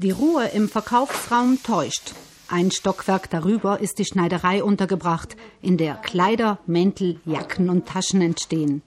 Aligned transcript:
Die 0.00 0.12
Ruhe 0.12 0.46
im 0.54 0.68
Verkaufsraum 0.68 1.60
täuscht. 1.64 2.14
Ein 2.46 2.70
Stockwerk 2.70 3.30
darüber 3.30 3.80
ist 3.80 3.98
die 3.98 4.04
Schneiderei 4.04 4.62
untergebracht, 4.62 5.36
in 5.60 5.76
der 5.76 5.96
Kleider, 5.96 6.58
Mäntel, 6.68 7.18
Jacken 7.24 7.68
und 7.68 7.88
Taschen 7.88 8.20
entstehen. 8.20 8.82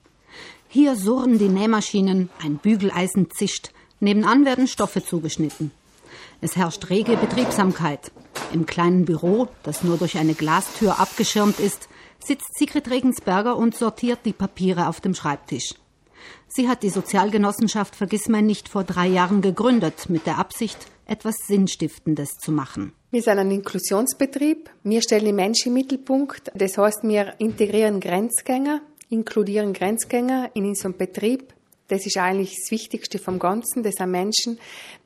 Hier 0.70 0.96
surren 0.96 1.38
die 1.38 1.50
Nähmaschinen, 1.50 2.30
ein 2.42 2.60
Bügeleisen 2.60 3.30
zischt, 3.30 3.72
nebenan 4.00 4.46
werden 4.46 4.70
Stoffe 4.70 5.04
zugeschnitten. 5.04 5.72
Es 6.40 6.56
herrscht 6.56 6.90
rege 6.90 7.18
Betriebsamkeit. 7.18 8.14
Im 8.54 8.66
kleinen 8.66 9.04
Büro, 9.04 9.50
das 9.64 9.84
nur 9.84 9.98
durch 9.98 10.18
eine 10.18 10.34
Glastür 10.34 10.98
abgeschirmt 10.98 11.60
ist, 11.60 11.90
sitzt 12.24 12.58
Sigrid 12.58 12.90
Regensberger 12.90 13.58
und 13.58 13.76
sortiert 13.76 14.20
die 14.24 14.32
Papiere 14.32 14.88
auf 14.88 15.02
dem 15.02 15.14
Schreibtisch. 15.14 15.76
Sie 16.48 16.68
hat 16.68 16.84
die 16.84 16.90
Sozialgenossenschaft 16.90 17.96
Vergissmein 17.96 18.46
nicht 18.46 18.70
vor 18.70 18.84
drei 18.84 19.08
Jahren 19.08 19.42
gegründet, 19.42 20.10
mit 20.10 20.26
der 20.26 20.38
Absicht, 20.38 20.78
etwas 21.06 21.36
Sinnstiftendes 21.48 22.38
zu 22.38 22.52
machen. 22.52 22.94
Wir 23.12 23.22
sind 23.22 23.40
ein 23.40 23.52
Inklusionsbetrieb. 23.52 24.70
Wir 24.84 25.02
stellen 25.02 25.26
die 25.26 25.34
Menschen 25.34 25.70
im 25.70 25.74
Mittelpunkt. 25.74 26.52
Das 26.56 26.78
heißt, 26.78 27.04
wir 27.04 27.34
integrieren 27.40 28.00
Grenzgänger, 28.00 28.82
inkludieren 29.10 29.74
Grenzgänger 29.74 30.52
in 30.54 30.66
unserem 30.66 30.96
Betrieb. 30.96 31.54
Das 31.90 32.06
ist 32.06 32.16
eigentlich 32.16 32.56
das 32.56 32.72
Wichtigste 32.72 33.20
vom 33.20 33.38
Ganzen. 33.38 33.84
Das 33.84 33.96
sind 33.96 34.12
Menschen, 34.12 34.60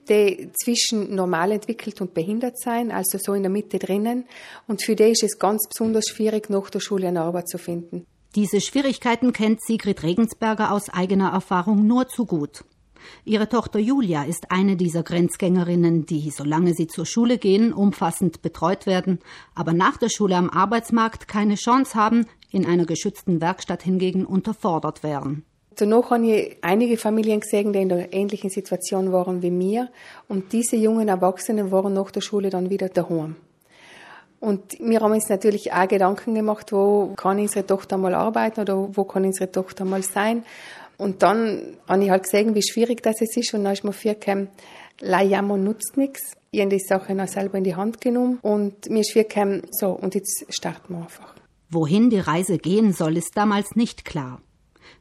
die 0.07 0.51
zwischen 0.53 1.15
normal 1.15 1.51
entwickelt 1.51 1.99
und 1.99 2.13
behindert 2.13 2.59
sein, 2.59 2.91
also 2.91 3.17
so 3.17 3.33
in 3.33 3.41
der 3.41 3.49
Mitte 3.49 3.79
drinnen. 3.79 4.25
Und 4.67 4.83
für 4.83 4.95
die 4.95 5.05
ist 5.09 5.23
es 5.23 5.39
ganz 5.39 5.67
besonders 5.67 6.07
schwierig, 6.07 6.51
nach 6.51 6.69
der 6.69 6.79
Schule 6.79 7.07
eine 7.07 7.21
Arbeit 7.21 7.49
zu 7.49 7.57
finden. 7.57 8.05
Diese 8.35 8.59
Schwierigkeiten 8.59 9.31
kennt 9.31 9.61
Sigrid 9.61 10.03
Regensberger 10.03 10.73
aus 10.73 10.89
eigener 10.89 11.31
Erfahrung 11.31 11.87
nur 11.87 12.09
zu 12.09 12.25
gut. 12.25 12.65
Ihre 13.23 13.47
Tochter 13.47 13.79
Julia 13.79 14.23
ist 14.23 14.51
eine 14.51 14.75
dieser 14.75 15.03
Grenzgängerinnen, 15.03 16.05
die, 16.05 16.31
solange 16.31 16.73
sie 16.73 16.87
zur 16.87 17.05
Schule 17.05 17.37
gehen, 17.37 17.71
umfassend 17.71 18.41
betreut 18.41 18.87
werden, 18.87 19.19
aber 19.53 19.71
nach 19.71 19.95
der 19.95 20.09
Schule 20.09 20.35
am 20.35 20.49
Arbeitsmarkt 20.49 21.29
keine 21.29 21.55
Chance 21.55 21.95
haben, 21.95 22.25
in 22.51 22.65
einer 22.65 22.85
geschützten 22.85 23.39
Werkstatt 23.39 23.83
hingegen 23.83 24.25
unterfordert 24.25 25.01
wären. 25.01 25.45
Danach 25.77 26.09
habe 26.09 26.27
ich 26.27 26.57
einige 26.61 26.97
Familien 26.97 27.39
gesehen, 27.39 27.71
die 27.71 27.79
in 27.79 27.91
einer 27.91 28.13
ähnlichen 28.13 28.49
Situation 28.49 29.13
waren 29.13 29.43
wie 29.43 29.51
mir. 29.51 29.89
Und 30.27 30.51
diese 30.51 30.75
jungen 30.75 31.07
Erwachsenen 31.07 31.71
waren 31.71 31.93
nach 31.93 32.11
der 32.11 32.21
Schule 32.21 32.49
dann 32.49 32.69
wieder 32.69 32.89
daheim. 32.89 33.37
Und 34.45 34.77
wir 34.79 34.99
haben 34.99 35.11
uns 35.11 35.27
natürlich 35.27 35.73
auch 35.73 35.87
Gedanken 35.87 36.35
gemacht, 36.35 36.71
wo 36.71 37.13
kann 37.15 37.39
unsere 37.39 37.65
Tochter 37.65 37.97
mal 37.97 38.13
arbeiten 38.13 38.61
oder 38.61 38.95
wo 38.95 39.03
kann 39.03 39.25
unsere 39.25 39.51
Tochter 39.51 39.85
mal 39.85 40.03
sein. 40.03 40.43
Und 40.97 41.23
dann 41.23 41.77
habe 41.87 42.03
ich 42.03 42.11
halt 42.11 42.23
gesehen, 42.25 42.53
wie 42.53 42.61
schwierig 42.61 43.01
das 43.01 43.21
ist. 43.21 43.55
Und 43.55 43.63
dann 43.63 43.73
ist 43.73 43.83
mir 43.83 43.91
vorgekommen, 43.91 44.49
Leihjammer 45.01 45.57
nutzt 45.57 45.97
nichts. 45.97 46.33
Ich 46.51 46.61
habe 46.61 46.69
die 46.69 46.79
Sache 46.79 47.15
dann 47.15 47.27
selber 47.27 47.57
in 47.57 47.63
die 47.63 47.75
Hand 47.75 48.01
genommen 48.01 48.37
und 48.43 48.87
mir 48.87 48.99
ist 48.99 49.13
vorgekommen, 49.13 49.63
so, 49.71 49.89
und 49.89 50.13
jetzt 50.13 50.45
starten 50.49 50.93
wir 50.93 51.01
einfach. 51.01 51.33
Wohin 51.71 52.11
die 52.11 52.19
Reise 52.19 52.59
gehen 52.59 52.93
soll, 52.93 53.17
ist 53.17 53.31
damals 53.33 53.75
nicht 53.75 54.05
klar. 54.05 54.41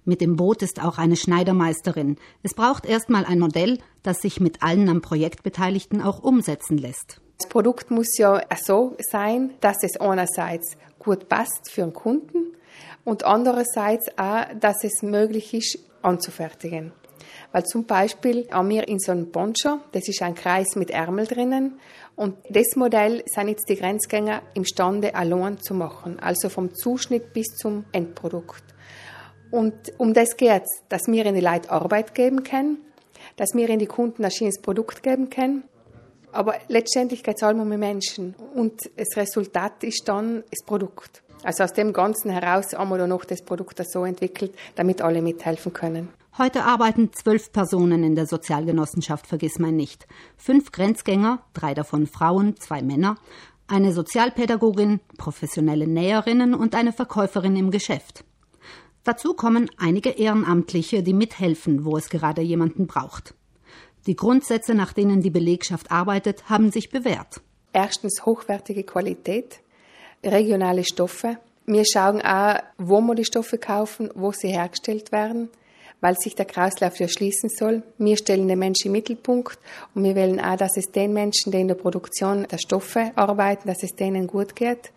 Mit 0.06 0.22
dem 0.22 0.36
Boot 0.36 0.62
ist 0.62 0.82
auch 0.82 0.96
eine 0.96 1.16
Schneidermeisterin. 1.16 2.16
Es 2.42 2.54
braucht 2.54 2.86
erstmal 2.86 3.26
ein 3.26 3.40
Modell, 3.40 3.78
das 4.02 4.22
sich 4.22 4.40
mit 4.40 4.62
allen 4.62 4.88
am 4.88 5.02
Projekt 5.02 5.42
Beteiligten 5.42 6.00
auch 6.00 6.22
umsetzen 6.22 6.78
lässt. 6.78 7.20
Das 7.38 7.48
Produkt 7.48 7.90
muss 7.90 8.16
ja 8.16 8.42
so 8.62 8.96
sein, 9.10 9.54
dass 9.60 9.82
es 9.82 9.96
einerseits 10.00 10.76
gut 10.98 11.28
passt 11.28 11.70
für 11.70 11.82
den 11.82 11.92
Kunden 11.92 12.54
und 13.04 13.24
andererseits 13.24 14.06
auch, 14.16 14.44
dass 14.58 14.84
es 14.84 15.02
möglich 15.02 15.52
ist, 15.52 15.78
anzufertigen. 16.02 16.92
Weil 17.52 17.64
zum 17.64 17.84
Beispiel 17.84 18.48
haben 18.50 18.68
wir 18.70 18.88
in 18.88 18.98
so 18.98 19.12
einem 19.12 19.30
Poncho, 19.30 19.78
das 19.92 20.08
ist 20.08 20.22
ein 20.22 20.34
Kreis 20.34 20.76
mit 20.76 20.90
Ärmel 20.90 21.26
drinnen, 21.26 21.80
und 22.16 22.36
das 22.48 22.76
Modell 22.76 23.24
sind 23.26 23.48
jetzt 23.48 23.68
die 23.68 23.74
Grenzgänger 23.74 24.42
imstande, 24.54 25.16
allein 25.16 25.58
zu 25.58 25.74
machen, 25.74 26.20
also 26.20 26.48
vom 26.48 26.72
Zuschnitt 26.74 27.32
bis 27.32 27.56
zum 27.56 27.84
Endprodukt. 27.90 28.62
Und 29.50 29.74
um 29.98 30.14
das 30.14 30.36
geht 30.36 30.62
es, 30.62 30.82
dass 30.88 31.08
wir 31.08 31.26
in 31.26 31.34
die 31.34 31.40
Leute 31.40 31.70
Arbeit 31.70 32.14
geben 32.14 32.44
können, 32.44 32.78
dass 33.36 33.54
wir 33.54 33.68
in 33.68 33.80
die 33.80 33.86
Kunden 33.86 34.24
ein 34.24 34.30
schönes 34.30 34.60
Produkt 34.60 35.02
geben 35.02 35.28
können 35.28 35.64
aber 36.34 36.54
letztendlich 36.68 37.22
geht 37.22 37.36
es 37.36 37.42
allem 37.42 37.60
um 37.60 37.70
die 37.70 37.76
Menschen. 37.76 38.34
Und 38.54 38.90
das 38.96 39.16
Resultat 39.16 39.82
ist 39.84 40.08
dann 40.08 40.42
das 40.50 40.64
Produkt. 40.64 41.22
Also 41.42 41.64
aus 41.64 41.72
dem 41.72 41.92
Ganzen 41.92 42.30
heraus 42.30 42.72
haben 42.72 42.88
wir 42.90 43.06
noch 43.06 43.24
das 43.24 43.42
Produkt 43.42 43.80
so 43.86 44.04
entwickelt, 44.04 44.54
damit 44.76 45.02
alle 45.02 45.20
mithelfen 45.20 45.72
können. 45.72 46.08
Heute 46.36 46.64
arbeiten 46.64 47.12
zwölf 47.12 47.52
Personen 47.52 48.02
in 48.02 48.16
der 48.16 48.26
Sozialgenossenschaft 48.26 49.26
Vergissmein 49.26 49.76
nicht. 49.76 50.08
Fünf 50.36 50.72
Grenzgänger, 50.72 51.44
drei 51.52 51.74
davon 51.74 52.06
Frauen, 52.06 52.56
zwei 52.56 52.82
Männer, 52.82 53.16
eine 53.68 53.92
Sozialpädagogin, 53.92 55.00
professionelle 55.16 55.86
Näherinnen 55.86 56.54
und 56.54 56.74
eine 56.74 56.92
Verkäuferin 56.92 57.56
im 57.56 57.70
Geschäft. 57.70 58.24
Dazu 59.04 59.34
kommen 59.34 59.70
einige 59.76 60.10
Ehrenamtliche, 60.10 61.02
die 61.02 61.12
mithelfen, 61.12 61.84
wo 61.84 61.96
es 61.96 62.08
gerade 62.08 62.42
jemanden 62.42 62.86
braucht. 62.86 63.34
Die 64.06 64.16
Grundsätze, 64.16 64.74
nach 64.74 64.92
denen 64.92 65.22
die 65.22 65.30
Belegschaft 65.30 65.90
arbeitet, 65.90 66.48
haben 66.48 66.70
sich 66.70 66.90
bewährt. 66.90 67.40
Erstens 67.72 68.24
hochwertige 68.26 68.84
Qualität, 68.84 69.60
regionale 70.22 70.84
Stoffe. 70.84 71.38
Wir 71.66 71.84
schauen 71.90 72.20
auch, 72.20 72.58
wo 72.76 73.00
wir 73.00 73.14
die 73.14 73.24
Stoffe 73.24 73.58
kaufen, 73.58 74.10
wo 74.14 74.32
sie 74.32 74.48
hergestellt 74.48 75.10
werden, 75.10 75.48
weil 76.00 76.16
sich 76.16 76.34
der 76.34 76.44
Kreislauf 76.44 77.00
ja 77.00 77.08
schließen 77.08 77.48
soll. 77.48 77.82
Wir 77.96 78.18
stellen 78.18 78.46
den 78.46 78.58
Menschen 78.58 78.88
im 78.88 78.92
Mittelpunkt 78.92 79.58
und 79.94 80.04
wir 80.04 80.14
wollen 80.14 80.38
auch, 80.38 80.56
dass 80.56 80.76
es 80.76 80.92
den 80.92 81.14
Menschen, 81.14 81.50
die 81.50 81.60
in 81.60 81.68
der 81.68 81.74
Produktion 81.74 82.46
der 82.50 82.58
Stoffe 82.58 83.10
arbeiten, 83.16 83.66
dass 83.66 83.82
es 83.82 83.92
denen 83.92 84.26
gut 84.26 84.54
geht. 84.54 84.92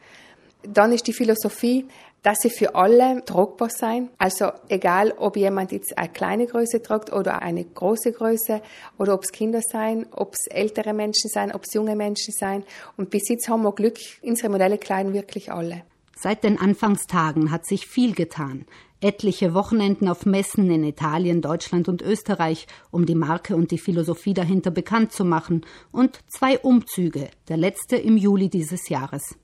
Dann 0.64 0.92
ist 0.92 1.08
die 1.08 1.14
Philosophie, 1.14 1.86
dass 2.24 2.38
sie 2.40 2.50
für 2.50 2.76
alle 2.76 3.24
tragbar 3.26 3.70
sein. 3.70 4.10
Also 4.18 4.52
egal, 4.70 5.14
ob 5.18 5.38
jemand 5.38 5.72
jetzt 5.72 5.98
eine 5.98 6.10
kleine 6.10 6.46
Größe 6.46 6.82
tragt 6.82 7.12
oder 7.14 7.42
eine 7.42 7.64
große 7.64 8.12
Größe 8.12 8.62
oder 8.98 9.14
ob 9.14 9.24
es 9.24 9.32
Kinder 9.32 9.62
sein, 9.62 10.08
ob 10.12 10.34
es 10.34 10.48
ältere 10.48 10.94
Menschen 10.94 11.30
sein, 11.30 11.54
ob 11.54 11.64
es 11.64 11.74
junge 11.74 11.96
Menschen 11.96 12.34
sein. 12.34 12.64
Und 12.98 13.10
bis 13.10 13.30
jetzt 13.30 13.48
haben 13.48 13.64
wir 13.64 13.72
Glück, 13.72 13.98
unsere 14.22 14.50
Modelle 14.50 14.78
kleiden 14.78 15.14
wirklich 15.14 15.52
alle. 15.52 15.84
Seit 16.20 16.44
den 16.44 16.60
Anfangstagen 16.60 17.52
hat 17.52 17.68
sich 17.68 17.88
viel 17.88 18.16
getan. 18.16 18.66
Etliche 19.00 19.54
Wochenenden 19.54 20.08
auf 20.08 20.26
Messen 20.26 20.72
in 20.72 20.84
Italien, 20.84 21.44
Deutschland 21.44 21.88
und 21.88 22.02
Österreich, 22.02 22.66
um 22.90 23.06
die 23.06 23.14
Marke 23.14 23.56
und 23.56 23.70
die 23.70 23.78
Philosophie 23.78 24.34
dahinter 24.34 24.72
bekannt 24.72 25.12
zu 25.12 25.24
machen, 25.24 25.64
und 25.92 26.20
zwei 26.28 26.58
Umzüge, 26.58 27.30
der 27.48 27.58
letzte 27.58 27.98
im 27.98 28.18
Juli 28.18 28.50
dieses 28.50 28.90
Jahres. 28.90 29.38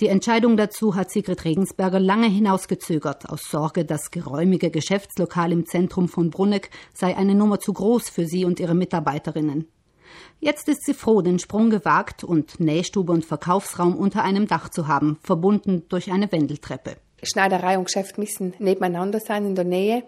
Die 0.00 0.08
Entscheidung 0.08 0.56
dazu 0.56 0.94
hat 0.94 1.10
Sigrid 1.10 1.44
Regensberger 1.44 2.00
lange 2.00 2.28
hinausgezögert, 2.28 3.28
aus 3.28 3.42
Sorge, 3.42 3.84
das 3.84 4.10
geräumige 4.10 4.70
Geschäftslokal 4.70 5.52
im 5.52 5.66
Zentrum 5.66 6.08
von 6.08 6.30
Brunneck 6.30 6.70
sei 6.92 7.16
eine 7.16 7.34
Nummer 7.34 7.60
zu 7.60 7.72
groß 7.72 8.08
für 8.08 8.26
sie 8.26 8.44
und 8.44 8.58
ihre 8.60 8.74
Mitarbeiterinnen. 8.74 9.68
Jetzt 10.40 10.68
ist 10.68 10.84
sie 10.84 10.94
froh, 10.94 11.22
den 11.22 11.38
Sprung 11.38 11.70
gewagt 11.70 12.24
und 12.24 12.58
Nähstube 12.58 13.12
und 13.12 13.24
Verkaufsraum 13.24 13.96
unter 13.96 14.24
einem 14.24 14.46
Dach 14.46 14.68
zu 14.68 14.88
haben, 14.88 15.18
verbunden 15.22 15.84
durch 15.88 16.10
eine 16.10 16.30
Wendeltreppe. 16.32 16.96
Schneiderei 17.22 17.78
und 17.78 17.84
Geschäft 17.84 18.18
müssen 18.18 18.52
nebeneinander 18.58 19.20
sein 19.20 19.46
in 19.46 19.54
der 19.54 19.64
Nähe. 19.64 20.02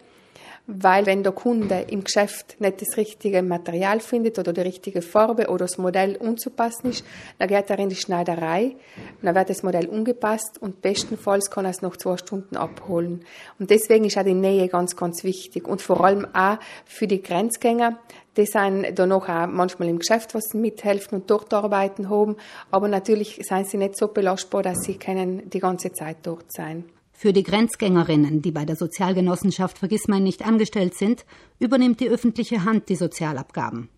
Weil 0.67 1.05
wenn 1.05 1.23
der 1.23 1.33
Kunde 1.33 1.85
im 1.91 2.05
Geschäft 2.05 2.59
nicht 2.59 2.81
das 2.81 2.97
richtige 2.97 3.43
Material 3.43 4.01
findet 4.01 4.39
oder 4.39 4.55
die 4.55 4.63
richtige 4.63 5.03
Farbe 5.03 5.49
oder 5.49 5.67
das 5.67 5.77
Modell 5.77 6.17
unzupassen 6.17 6.89
ist, 6.89 7.05
dann 7.39 7.49
geht 7.49 7.69
er 7.69 7.79
in 7.79 7.91
die 7.91 7.97
Schneiderei, 7.97 8.75
dann 9.21 9.35
wird 9.35 9.51
das 9.51 9.63
Modell 9.63 9.89
umgepasst 9.89 10.57
und 10.63 10.81
bestenfalls 10.81 11.51
kann 11.51 11.67
er 11.67 11.73
es 11.73 11.83
noch 11.83 11.99
zwei 11.99 12.17
Stunden 12.17 12.57
abholen. 12.57 13.27
Und 13.59 13.69
deswegen 13.69 14.07
ist 14.07 14.17
auch 14.17 14.25
die 14.25 14.33
Nähe 14.33 14.69
ganz, 14.69 14.97
ganz 14.97 15.23
wichtig. 15.23 15.69
Und 15.69 15.83
vor 15.83 16.03
allem 16.03 16.27
auch 16.35 16.57
für 16.87 17.07
die 17.07 17.23
Grenzgänger, 17.23 17.99
die 18.38 18.47
sind 18.47 18.99
da 18.99 19.05
noch 19.05 19.29
auch 19.29 19.47
manchmal 19.47 19.91
im 19.91 19.99
Geschäft, 19.99 20.35
was 20.35 20.55
mithelfen 20.55 21.21
und 21.21 21.31
dort 21.31 21.53
arbeiten 21.53 22.09
haben. 22.09 22.37
Aber 22.71 22.88
natürlich 22.88 23.38
sind 23.47 23.69
sie 23.69 23.77
nicht 23.77 23.99
so 23.99 24.09
belastbar, 24.09 24.62
dass 24.62 24.83
sie 24.83 24.97
können 24.97 25.50
die 25.50 25.61
ganze 25.61 25.93
Zeit 25.93 26.17
dort 26.23 26.50
sein. 26.50 26.85
Für 27.16 27.32
die 27.32 27.44
Grenzgängerinnen, 27.44 28.43
die 28.43 28.50
bei 28.50 28.64
der 28.64 28.76
Sozialgenossenschaft 28.76 29.78
Vergissmein 29.78 30.25
nicht 30.25 30.44
angestellt 30.44 30.94
sind, 30.94 31.25
übernimmt 31.61 32.00
die 32.00 32.08
öffentliche 32.08 32.64
Hand 32.64 32.88
die 32.88 32.96
Sozialabgaben. 32.96 33.88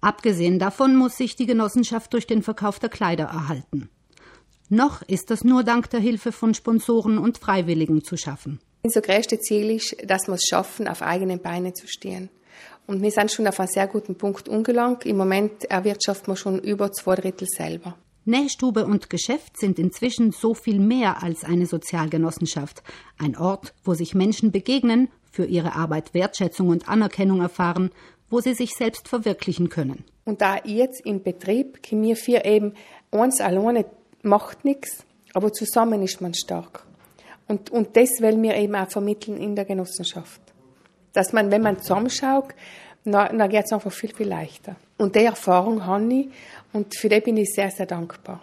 Abgesehen 0.00 0.58
davon 0.58 0.96
muss 0.96 1.16
sich 1.16 1.36
die 1.36 1.46
Genossenschaft 1.46 2.12
durch 2.14 2.26
den 2.26 2.42
Verkauf 2.42 2.78
der 2.78 2.88
Kleider 2.88 3.24
erhalten. 3.24 3.90
Noch 4.70 5.02
ist 5.02 5.30
das 5.30 5.44
nur 5.44 5.62
dank 5.62 5.90
der 5.90 6.00
Hilfe 6.00 6.32
von 6.32 6.54
Sponsoren 6.54 7.18
und 7.18 7.38
Freiwilligen 7.38 8.02
zu 8.02 8.16
schaffen. 8.16 8.60
Unser 8.82 9.02
größtes 9.02 9.40
Ziel 9.40 9.70
ist, 9.70 9.96
dass 10.04 10.26
wir 10.26 10.34
es 10.34 10.44
schaffen, 10.48 10.88
auf 10.88 11.02
eigenen 11.02 11.40
Beinen 11.40 11.74
zu 11.74 11.86
stehen. 11.86 12.30
Und 12.86 13.02
wir 13.02 13.10
sind 13.10 13.30
schon 13.30 13.46
auf 13.46 13.60
einen 13.60 13.68
sehr 13.68 13.86
guten 13.86 14.16
Punkt 14.16 14.48
umgelangt. 14.48 15.04
Im 15.04 15.18
Moment 15.18 15.64
erwirtschaften 15.66 16.32
wir 16.32 16.36
schon 16.36 16.58
über 16.58 16.90
zwei 16.90 17.16
Drittel 17.16 17.46
selber. 17.46 17.96
Nähstube 18.24 18.84
und 18.84 19.10
Geschäft 19.10 19.58
sind 19.58 19.78
inzwischen 19.78 20.32
so 20.32 20.54
viel 20.54 20.78
mehr 20.78 21.22
als 21.22 21.44
eine 21.44 21.66
Sozialgenossenschaft, 21.66 22.82
ein 23.18 23.36
Ort, 23.36 23.74
wo 23.84 23.94
sich 23.94 24.14
Menschen 24.14 24.52
begegnen, 24.52 25.08
für 25.32 25.46
ihre 25.46 25.76
Arbeit 25.76 26.12
Wertschätzung 26.12 26.68
und 26.68 26.88
Anerkennung 26.88 27.40
erfahren 27.40 27.90
wo 28.30 28.40
sie 28.40 28.54
sich 28.54 28.70
selbst 28.74 29.08
verwirklichen 29.08 29.68
können. 29.68 30.04
Und 30.24 30.40
da 30.40 30.58
jetzt 30.64 31.04
im 31.04 31.22
Betrieb, 31.22 31.80
wir 31.90 32.16
vier 32.16 32.44
eben, 32.44 32.74
eins 33.10 33.40
alleine 33.40 33.84
macht 34.22 34.64
nichts, 34.64 35.04
aber 35.34 35.52
zusammen 35.52 36.02
ist 36.02 36.20
man 36.20 36.34
stark. 36.34 36.84
Und, 37.48 37.70
und 37.70 37.96
das 37.96 38.22
wollen 38.22 38.42
wir 38.42 38.54
eben 38.54 38.76
auch 38.76 38.88
vermitteln 38.88 39.36
in 39.36 39.56
der 39.56 39.64
Genossenschaft. 39.64 40.40
Dass 41.12 41.32
man, 41.32 41.50
wenn 41.50 41.62
man 41.62 41.80
zusammenschaut, 41.80 42.54
dann, 43.04 43.38
dann 43.38 43.48
geht 43.48 43.64
es 43.64 43.72
einfach 43.72 43.92
viel, 43.92 44.14
viel 44.14 44.28
leichter. 44.28 44.76
Und 44.98 45.14
die 45.14 45.24
Erfahrung 45.24 45.84
habe 45.86 46.12
ich 46.12 46.28
und 46.72 46.94
für 46.96 47.08
die 47.08 47.20
bin 47.20 47.36
ich 47.36 47.52
sehr, 47.52 47.70
sehr 47.70 47.86
dankbar. 47.86 48.40